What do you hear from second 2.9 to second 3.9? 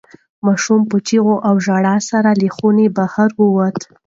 بهر ووت.